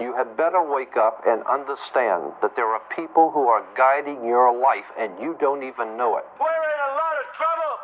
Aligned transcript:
You 0.00 0.12
had 0.14 0.36
better 0.36 0.62
wake 0.62 0.96
up 0.96 1.22
and 1.26 1.42
understand 1.44 2.32
that 2.42 2.56
there 2.56 2.66
are 2.66 2.82
people 2.94 3.30
who 3.30 3.46
are 3.48 3.64
guiding 3.76 4.24
your 4.24 4.52
life 4.56 4.90
and 4.98 5.12
you 5.20 5.36
don't 5.38 5.62
even 5.62 5.96
know 5.96 6.16
it. 6.18 6.24
We're 6.40 6.46
in 6.46 6.80
a 6.90 6.94
lot 6.98 7.14
of 7.22 7.26
trouble. 7.36 7.74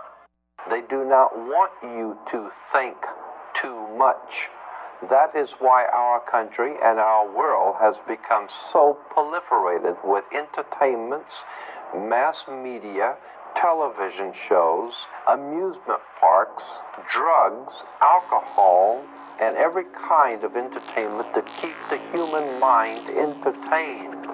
They 0.70 0.82
do 0.88 1.08
not 1.08 1.36
want 1.36 1.70
you 1.82 2.18
to 2.32 2.50
think 2.72 2.96
too 3.54 3.86
much. 3.96 4.48
That 5.08 5.34
is 5.34 5.52
why 5.58 5.86
our 5.94 6.20
country 6.20 6.74
and 6.82 6.98
our 6.98 7.30
world 7.30 7.76
has 7.80 7.94
become 8.06 8.48
so 8.72 8.98
proliferated 9.14 9.96
with 10.04 10.24
entertainments, 10.32 11.44
mass 11.96 12.44
media, 12.48 13.16
television 13.56 14.32
shows, 14.48 14.92
amusement 15.28 16.00
parks, 16.20 16.64
drugs, 17.12 17.72
alcohol, 18.02 19.04
and 19.40 19.56
every 19.56 19.84
kind 20.08 20.44
of 20.44 20.56
entertainment 20.56 21.32
to 21.34 21.42
keep 21.60 21.76
the 21.88 21.98
human 22.12 22.60
mind 22.60 23.08
entertained. 23.10 24.26